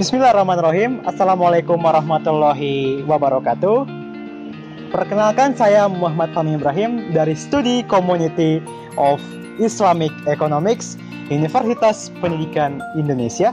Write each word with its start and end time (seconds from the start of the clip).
Bismillahirrahmanirrahim. 0.00 1.04
Assalamualaikum 1.04 1.76
warahmatullahi 1.76 3.04
wabarakatuh. 3.04 3.84
Perkenalkan 4.88 5.52
saya 5.52 5.92
Muhammad 5.92 6.32
Fahmi 6.32 6.56
Ibrahim 6.56 7.12
dari 7.12 7.36
Studi 7.36 7.84
Community 7.84 8.64
of 8.96 9.20
Islamic 9.60 10.08
Economics 10.24 10.96
Universitas 11.28 12.08
Pendidikan 12.24 12.80
Indonesia. 12.96 13.52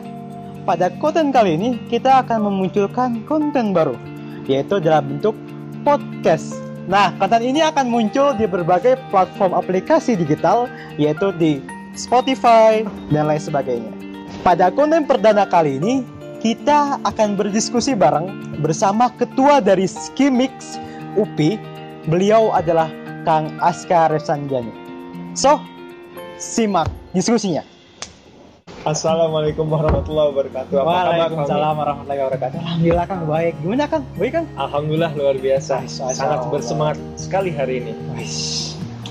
Pada 0.64 0.88
konten 1.04 1.36
kali 1.36 1.60
ini 1.60 1.84
kita 1.92 2.24
akan 2.24 2.48
memunculkan 2.48 3.28
konten 3.28 3.76
baru 3.76 4.00
yaitu 4.48 4.80
dalam 4.80 5.04
bentuk 5.04 5.36
podcast. 5.84 6.64
Nah, 6.88 7.12
konten 7.20 7.44
ini 7.44 7.60
akan 7.60 7.92
muncul 7.92 8.32
di 8.40 8.48
berbagai 8.48 8.96
platform 9.12 9.52
aplikasi 9.52 10.16
digital 10.16 10.72
yaitu 10.96 11.28
di 11.36 11.60
Spotify 11.92 12.88
dan 13.12 13.28
lain 13.28 13.44
sebagainya. 13.44 13.92
Pada 14.48 14.72
konten 14.72 15.04
perdana 15.04 15.44
kali 15.44 15.76
ini 15.76 16.16
kita 16.38 17.02
akan 17.02 17.34
berdiskusi 17.34 17.98
bareng 17.98 18.58
bersama 18.62 19.10
ketua 19.18 19.58
dari 19.58 19.90
Skimix 19.90 20.78
UPI. 21.18 21.58
Beliau 22.08 22.56
adalah 22.56 22.88
Kang 23.28 23.52
Aska 23.60 24.08
Resanjani. 24.08 24.72
So, 25.36 25.60
simak 26.40 26.88
diskusinya. 27.12 27.66
Assalamualaikum 28.88 29.68
warahmatullahi 29.68 30.32
wabarakatuh. 30.32 30.72
Apa 30.72 30.80
kabar, 30.80 31.06
Waalaikumsalam 31.12 31.76
warahmatullahi 31.76 32.22
wabarakatuh. 32.24 32.58
Alhamdulillah 32.64 33.06
Kang 33.12 33.22
baik. 33.28 33.54
Gimana 33.60 33.86
Kang? 33.92 34.04
Baik 34.16 34.32
Kang? 34.32 34.46
Kang? 34.48 34.62
Alhamdulillah 34.64 35.12
luar 35.12 35.36
biasa. 35.36 35.76
Sangat 35.92 36.40
bersemangat 36.48 36.98
sekali 37.20 37.52
hari 37.52 37.84
ini. 37.84 37.94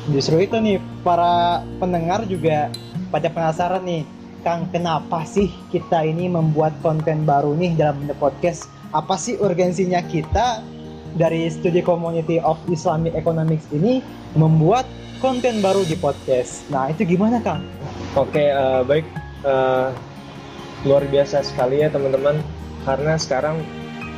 Justru 0.08 0.40
itu 0.40 0.56
nih 0.56 0.80
para 1.04 1.60
pendengar 1.76 2.24
juga 2.24 2.72
pada 3.12 3.28
penasaran 3.28 3.84
nih 3.84 4.08
Kang 4.46 4.70
kenapa 4.70 5.26
sih 5.26 5.50
kita 5.74 6.06
ini 6.06 6.30
membuat 6.30 6.70
konten 6.78 7.26
baru 7.26 7.58
nih 7.58 7.74
dalam 7.74 7.98
bentuk 7.98 8.30
podcast? 8.30 8.70
Apa 8.94 9.18
sih 9.18 9.34
urgensinya 9.42 9.98
kita 10.06 10.62
dari 11.18 11.50
studi 11.50 11.82
Community 11.82 12.38
of 12.38 12.54
Islamic 12.70 13.18
Economics 13.18 13.66
ini 13.74 14.06
membuat 14.38 14.86
konten 15.18 15.58
baru 15.58 15.82
di 15.82 15.98
podcast? 15.98 16.62
Nah 16.70 16.94
itu 16.94 17.02
gimana 17.02 17.42
Kang? 17.42 17.66
Oke, 18.14 18.46
eh, 18.46 18.86
baik. 18.86 19.02
Eh, 19.42 19.88
luar 20.86 21.02
biasa 21.10 21.42
sekali 21.42 21.82
ya 21.82 21.90
teman-teman. 21.90 22.38
Karena 22.86 23.18
sekarang 23.18 23.58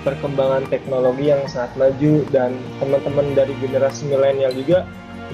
perkembangan 0.05 0.69
teknologi 0.69 1.33
yang 1.33 1.41
sangat 1.49 1.73
maju 1.81 2.21
dan 2.29 2.53
teman-teman 2.85 3.33
dari 3.33 3.57
generasi 3.65 4.05
milenial 4.05 4.53
juga 4.53 4.85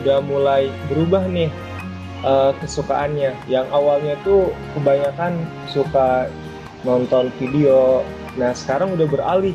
udah 0.07 0.23
mulai 0.23 0.71
berubah 0.87 1.27
nih 1.27 1.51
eh, 2.25 2.53
kesukaannya. 2.65 3.37
Yang 3.47 3.67
awalnya 3.71 4.15
tuh 4.25 4.51
kebanyakan 4.73 5.45
suka 5.69 6.33
nonton 6.83 7.29
video. 7.37 8.01
Nah 8.41 8.57
sekarang 8.57 8.97
udah 8.97 9.07
beralih 9.07 9.55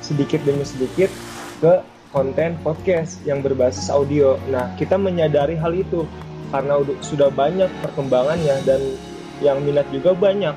sedikit 0.00 0.40
demi 0.46 0.62
sedikit 0.62 1.10
ke 1.58 1.82
konten 2.14 2.56
podcast 2.62 3.20
yang 3.26 3.42
berbasis 3.42 3.90
audio. 3.90 4.38
Nah 4.48 4.72
kita 4.78 4.96
menyadari 4.96 5.58
hal 5.58 5.74
itu 5.74 6.06
karena 6.54 6.78
udah- 6.78 6.98
sudah 7.02 7.28
banyak 7.28 7.68
perkembangannya 7.82 8.62
dan 8.62 8.80
yang 9.42 9.60
minat 9.62 9.84
juga 9.92 10.16
banyak. 10.16 10.54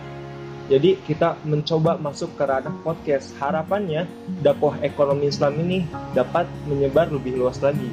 Jadi 0.69 1.01
kita 1.01 1.33
mencoba 1.49 1.97
masuk 1.97 2.37
ke 2.37 2.45
ranah 2.45 2.71
podcast. 2.85 3.33
Harapannya 3.41 4.05
dakwah 4.45 4.77
ekonomi 4.85 5.25
Islam 5.25 5.57
ini 5.57 5.81
dapat 6.13 6.45
menyebar 6.69 7.09
lebih 7.09 7.41
luas 7.41 7.57
lagi. 7.65 7.89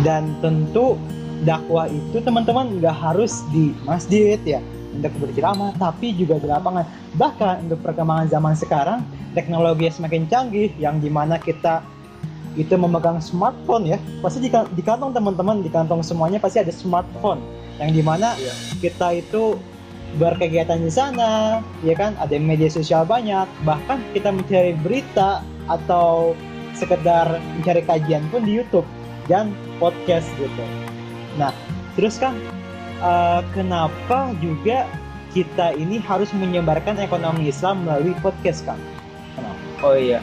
Dan 0.00 0.40
tentu 0.40 0.96
dakwah 1.44 1.88
itu 1.88 2.20
teman-teman 2.20 2.80
nggak 2.80 2.96
harus 2.96 3.40
di 3.48 3.72
masjid 3.88 4.36
ya 4.44 4.60
untuk 4.90 5.12
berceramah, 5.22 5.72
tapi 5.78 6.12
juga 6.12 6.36
di 6.42 6.50
lapangan. 6.50 6.84
Bahkan 7.14 7.70
untuk 7.70 7.78
perkembangan 7.80 8.26
zaman 8.26 8.54
sekarang, 8.58 9.00
teknologi 9.32 9.86
yang 9.86 9.96
semakin 9.96 10.22
canggih, 10.26 10.70
yang 10.76 10.98
di 10.98 11.08
mana 11.08 11.38
kita 11.38 11.86
itu 12.58 12.74
memegang 12.74 13.22
smartphone 13.22 13.86
ya, 13.86 13.98
pasti 14.18 14.42
di, 14.42 14.50
kan- 14.50 14.66
di 14.74 14.82
kantong 14.82 15.14
teman-teman, 15.14 15.62
di 15.62 15.70
kantong 15.70 16.02
semuanya 16.02 16.42
pasti 16.42 16.58
ada 16.58 16.74
smartphone, 16.74 17.38
yang 17.78 17.94
di 17.94 18.02
mana 18.02 18.34
Iya. 18.34 18.52
kita 18.82 19.14
itu 19.14 19.54
berkegiatan 20.18 20.82
di 20.82 20.90
sana, 20.90 21.62
ya 21.86 21.94
kan, 21.94 22.18
ada 22.18 22.34
media 22.42 22.66
sosial 22.66 23.06
banyak, 23.06 23.46
bahkan 23.62 24.02
kita 24.10 24.34
mencari 24.34 24.74
berita 24.82 25.46
atau 25.70 26.34
sekedar 26.74 27.38
mencari 27.54 27.86
kajian 27.86 28.26
pun 28.34 28.42
di 28.42 28.58
YouTube 28.58 28.86
dan 29.30 29.54
podcast 29.78 30.26
gitu. 30.34 30.89
Nah, 31.38 31.54
terus 31.94 32.18
kan 32.18 32.34
eh, 33.02 33.40
kenapa 33.54 34.34
juga 34.42 34.88
kita 35.30 35.78
ini 35.78 36.02
harus 36.02 36.30
menyebarkan 36.34 36.98
ekonomi 36.98 37.50
Islam 37.50 37.86
melalui 37.86 38.14
podcast 38.18 38.66
kan? 38.66 38.78
Kenapa? 39.38 39.60
Oh 39.86 39.94
iya, 39.94 40.18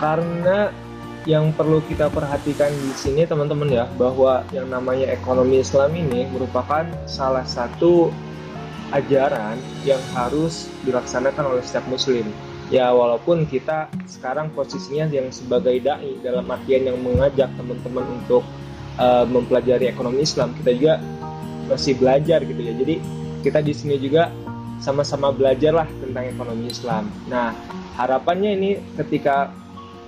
karena 0.00 0.72
yang 1.22 1.54
perlu 1.54 1.78
kita 1.86 2.10
perhatikan 2.10 2.74
di 2.74 2.90
sini 2.98 3.22
teman-teman 3.22 3.70
ya 3.70 3.86
bahwa 3.94 4.42
yang 4.50 4.66
namanya 4.66 5.06
ekonomi 5.14 5.62
Islam 5.62 5.94
ini 5.94 6.26
merupakan 6.26 6.82
salah 7.06 7.46
satu 7.46 8.10
ajaran 8.90 9.56
yang 9.86 10.02
harus 10.12 10.66
dilaksanakan 10.82 11.56
oleh 11.56 11.62
setiap 11.62 11.86
muslim. 11.86 12.26
Ya 12.72 12.88
walaupun 12.90 13.44
kita 13.46 13.86
sekarang 14.08 14.48
posisinya 14.56 15.06
yang 15.12 15.28
sebagai 15.28 15.78
dai 15.78 16.16
dalam 16.24 16.48
artian 16.48 16.88
yang 16.88 16.98
mengajak 17.04 17.52
teman-teman 17.54 18.04
untuk 18.18 18.42
uh, 18.98 19.24
mempelajari 19.28 19.88
ekonomi 19.88 20.24
Islam, 20.24 20.56
kita 20.56 20.70
juga 20.76 20.94
masih 21.70 21.96
belajar 21.96 22.42
gitu 22.42 22.60
ya. 22.60 22.72
Jadi 22.74 22.94
kita 23.42 23.58
di 23.62 23.72
sini 23.72 23.96
juga 23.96 24.28
sama-sama 24.82 25.30
belajar 25.30 25.72
lah 25.84 25.88
tentang 26.02 26.26
ekonomi 26.26 26.66
Islam. 26.66 27.06
Nah, 27.30 27.54
harapannya 27.94 28.58
ini 28.58 28.70
ketika 28.98 29.54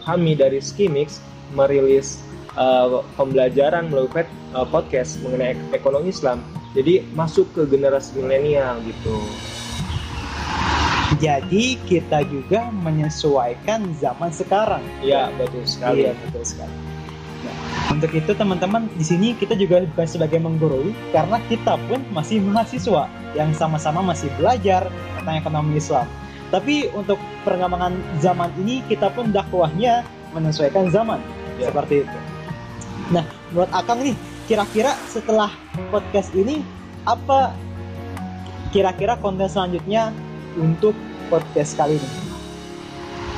kami 0.03 0.35
dari 0.35 0.59
Skimix 0.59 1.23
merilis 1.55 2.19
uh, 2.59 3.07
pembelajaran 3.15 3.89
melalui 3.89 4.27
uh, 4.53 4.67
podcast 4.67 5.23
mengenai 5.23 5.55
ek- 5.55 5.85
ekonomi 5.85 6.11
Islam, 6.11 6.43
jadi 6.75 7.07
masuk 7.15 7.47
ke 7.55 7.63
generasi 7.71 8.19
milenial 8.19 8.83
gitu. 8.83 9.15
Jadi 11.23 11.79
kita 11.87 12.27
juga 12.27 12.75
menyesuaikan 12.75 13.95
zaman 14.03 14.35
sekarang. 14.35 14.83
Iya 14.99 15.31
betul 15.39 15.63
sekali. 15.63 16.11
Iya 16.11 16.13
betul 16.27 16.43
sekali. 16.43 16.75
Untuk 17.93 18.11
itu 18.11 18.33
teman-teman 18.35 18.91
di 18.99 19.05
sini 19.05 19.29
kita 19.39 19.55
juga 19.55 19.85
bukan 19.95 20.09
sebagai 20.09 20.41
menggurui 20.43 20.97
karena 21.15 21.39
kita 21.47 21.79
pun 21.87 22.03
masih 22.11 22.43
mahasiswa 22.43 23.07
yang 23.39 23.55
sama-sama 23.55 24.03
masih 24.03 24.31
belajar 24.41 24.89
tentang 25.21 25.37
ekonomi 25.39 25.79
Islam. 25.79 26.07
Tapi 26.51 26.91
untuk 26.95 27.19
perkembangan 27.43 27.95
zaman 28.23 28.51
ini 28.63 28.83
kita 28.87 29.11
pun 29.11 29.31
dakwahnya 29.35 30.07
menyesuaikan 30.35 30.91
zaman 30.91 31.23
Ya. 31.55 31.71
seperti 31.71 32.03
itu. 32.03 32.19
Nah, 33.15 33.25
menurut 33.55 33.71
Akang 33.71 34.03
nih, 34.03 34.17
kira-kira 34.51 34.97
setelah 35.07 35.51
podcast 35.95 36.35
ini 36.35 36.67
apa 37.07 37.55
kira-kira 38.75 39.15
konten 39.23 39.47
selanjutnya 39.47 40.11
untuk 40.59 40.97
podcast 41.31 41.79
kali 41.79 42.01
ini? 42.01 42.11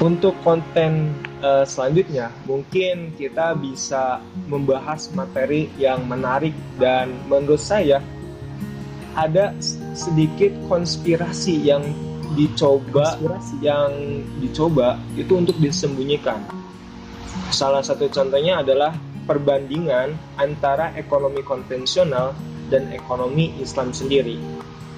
Untuk 0.01 0.37
konten 0.45 1.13
uh, 1.43 1.65
selanjutnya, 1.65 2.33
mungkin 2.45 3.13
kita 3.17 3.57
bisa 3.59 4.21
membahas 4.47 5.11
materi 5.13 5.69
yang 5.81 6.05
menarik 6.07 6.55
dan 6.81 7.13
menurut 7.27 7.61
saya 7.61 8.01
ada 9.17 9.57
sedikit 9.97 10.53
konspirasi 10.69 11.57
yang 11.65 11.83
dicoba 12.37 13.17
Inspirasi. 13.17 13.55
yang 13.65 13.91
dicoba 14.45 15.01
itu 15.17 15.33
untuk 15.33 15.57
disembunyikan. 15.57 16.45
Salah 17.49 17.81
satu 17.81 18.13
contohnya 18.13 18.61
adalah 18.61 18.93
perbandingan 19.25 20.13
antara 20.37 20.93
ekonomi 21.01 21.41
konvensional 21.41 22.37
dan 22.69 22.93
ekonomi 22.93 23.57
Islam 23.57 23.97
sendiri. 23.97 24.37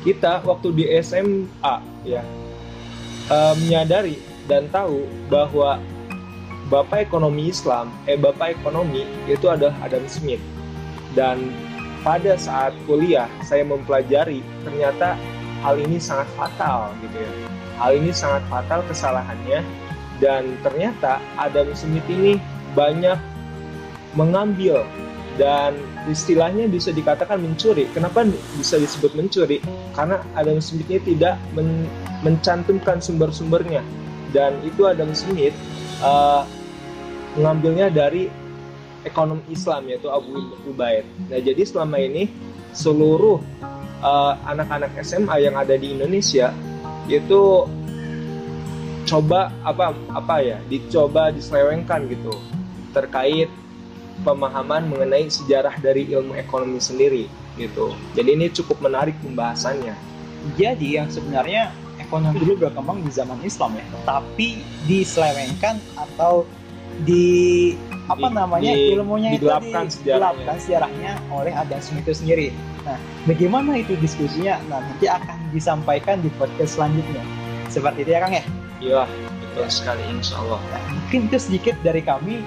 Kita 0.02 0.42
waktu 0.42 0.74
di 0.74 0.84
SMA 0.98 1.74
ya 2.02 2.22
eh, 3.28 3.54
menyadari 3.62 4.18
dan 4.48 4.66
tahu 4.72 5.04
bahwa 5.28 5.78
bapak 6.68 7.08
ekonomi 7.08 7.48
Islam, 7.48 7.88
eh 8.04 8.20
bapak 8.20 8.60
ekonomi 8.60 9.08
itu 9.24 9.48
adalah 9.48 9.74
Adam 9.80 10.04
Smith. 10.06 10.40
Dan 11.16 11.50
pada 12.04 12.36
saat 12.36 12.76
kuliah 12.84 13.26
saya 13.42 13.64
mempelajari 13.64 14.44
ternyata 14.62 15.16
hal 15.64 15.80
ini 15.80 15.98
sangat 15.98 16.28
fatal 16.36 16.92
gitu 17.02 17.16
ya. 17.18 17.32
Hal 17.80 17.90
ini 17.96 18.12
sangat 18.12 18.44
fatal 18.46 18.84
kesalahannya 18.86 19.64
dan 20.20 20.54
ternyata 20.62 21.18
Adam 21.40 21.72
Smith 21.72 22.04
ini 22.06 22.36
banyak 22.76 23.16
mengambil 24.12 24.84
dan 25.38 25.78
istilahnya 26.10 26.66
bisa 26.66 26.90
dikatakan 26.90 27.38
mencuri. 27.38 27.86
Kenapa 27.94 28.26
bisa 28.58 28.76
disebut 28.76 29.14
mencuri? 29.14 29.62
Karena 29.94 30.20
Adam 30.34 30.58
Smith 30.58 30.90
ini 30.90 31.16
tidak 31.16 31.38
men- 31.54 31.88
mencantumkan 32.26 32.98
sumber-sumbernya 32.98 33.80
dan 34.34 34.58
itu 34.66 34.84
Adam 34.84 35.14
Smith 35.14 35.54
uh, 36.02 36.44
mengambilnya 37.36 37.92
dari 37.92 38.30
ekonom 39.04 39.40
Islam 39.48 39.88
yaitu 39.88 40.08
Abu 40.08 40.56
Ubaid. 40.68 41.04
Nah 41.28 41.40
jadi 41.40 41.62
selama 41.64 42.00
ini 42.00 42.28
seluruh 42.72 43.40
uh, 44.04 44.34
anak-anak 44.46 44.92
SMA 45.02 45.48
yang 45.48 45.54
ada 45.56 45.74
di 45.76 45.96
Indonesia 45.96 46.52
itu 47.08 47.64
coba 49.08 49.48
apa 49.64 49.96
apa 50.12 50.36
ya 50.44 50.58
dicoba 50.68 51.32
diselewengkan 51.32 52.04
gitu 52.12 52.36
terkait 52.92 53.48
pemahaman 54.20 54.84
mengenai 54.84 55.32
sejarah 55.32 55.72
dari 55.80 56.04
ilmu 56.12 56.36
ekonomi 56.36 56.76
sendiri 56.76 57.24
gitu 57.56 57.96
jadi 58.12 58.36
ini 58.36 58.52
cukup 58.52 58.84
menarik 58.84 59.16
pembahasannya 59.24 59.96
Jadi 60.54 60.96
yang 60.96 61.10
sebenarnya 61.10 61.74
ekonomi 61.98 62.40
dulu 62.40 62.68
berkembang 62.68 63.02
di 63.02 63.10
zaman 63.10 63.42
Islam 63.42 63.76
ya, 63.76 63.84
tapi 64.06 64.62
diselewengkan 64.86 65.82
atau 65.98 66.46
di 67.02 67.74
apa 68.08 68.26
Di- 68.26 68.34
namanya 68.34 68.72
di- 68.72 68.96
ilmunya 68.96 69.30
digelapkan 69.36 69.84
itu 69.86 69.94
sejarahnya. 70.00 70.16
digelapkan 70.32 70.56
sejarahnya 70.58 71.12
oleh 71.30 71.52
Adam 71.52 71.80
Smith 71.80 72.04
itu 72.04 72.14
sendiri. 72.16 72.46
Nah, 72.82 72.96
bagaimana 73.24 73.70
itu 73.76 73.92
diskusinya? 74.00 74.56
Nah, 74.66 74.80
nanti 74.80 75.06
akan 75.06 75.36
disampaikan 75.52 76.24
di 76.24 76.32
podcast 76.40 76.80
selanjutnya. 76.80 77.20
Seperti 77.68 78.02
itu 78.02 78.10
ya 78.10 78.20
Kang 78.20 78.32
ya. 78.32 78.44
iya 78.78 79.02
betul 79.42 79.66
sekali 79.68 79.98
insya 80.06 80.38
Allah 80.38 80.62
Nah, 80.70 80.82
mungkin 80.88 81.26
itu 81.26 81.36
sedikit 81.36 81.74
dari 81.82 81.98
kami 81.98 82.46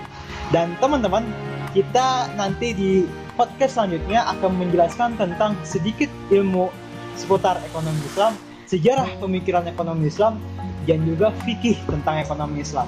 dan 0.50 0.72
teman-teman 0.80 1.28
kita 1.76 2.32
nanti 2.34 2.72
di 2.72 2.92
podcast 3.36 3.76
selanjutnya 3.76 4.24
akan 4.32 4.56
menjelaskan 4.58 5.20
tentang 5.20 5.60
sedikit 5.62 6.08
ilmu 6.32 6.72
seputar 7.16 7.60
ekonomi 7.64 8.00
Islam, 8.08 8.34
sejarah 8.66 9.08
pemikiran 9.20 9.68
ekonomi 9.68 10.08
Islam, 10.08 10.40
dan 10.88 11.04
juga 11.04 11.36
fikih 11.44 11.76
tentang 11.86 12.18
ekonomi 12.18 12.64
Islam. 12.64 12.88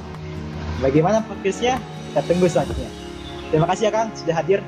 Bagaimana 0.84 1.24
podcastnya? 1.24 1.80
Kita 2.12 2.22
tunggu 2.28 2.46
selanjutnya. 2.52 2.92
Terima 3.48 3.66
kasih 3.72 3.88
ya 3.88 3.92
Kang 3.96 4.12
sudah 4.12 4.36
hadir. 4.36 4.60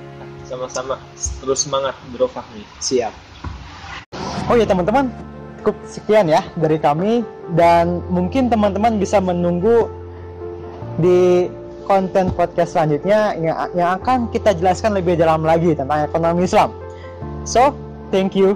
sama-sama 0.46 1.02
terus 1.42 1.66
semangat 1.66 1.98
Bro 2.14 2.30
Fahmi 2.30 2.62
Siap. 2.78 3.10
Oh 4.46 4.54
ya 4.54 4.62
teman-teman, 4.62 5.10
cukup 5.58 5.74
sekian 5.90 6.30
ya 6.30 6.46
dari 6.62 6.78
kami 6.78 7.26
dan 7.58 8.06
mungkin 8.14 8.46
teman-teman 8.46 9.02
bisa 9.02 9.18
menunggu 9.18 9.90
di 11.02 11.50
konten 11.90 12.30
podcast 12.30 12.78
selanjutnya 12.78 13.34
yang, 13.42 13.58
yang 13.74 13.90
akan 13.98 14.30
kita 14.30 14.54
jelaskan 14.54 14.94
lebih 14.94 15.18
dalam 15.18 15.42
lagi 15.42 15.74
tentang 15.74 16.06
ekonomi 16.06 16.46
Islam. 16.46 16.70
So, 17.42 17.74
thank 18.14 18.38
you 18.38 18.54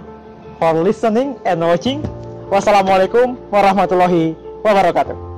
for 0.61 0.77
listening 0.77 1.41
and 1.49 1.65
watching. 1.65 2.05
Wassalamualaikum 2.53 3.33
warahmatullahi 3.49 4.37
wabarakatuh. 4.61 5.28